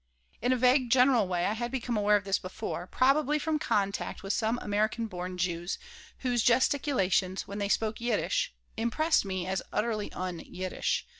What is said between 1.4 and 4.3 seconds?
I had become aware of this before, probably from contact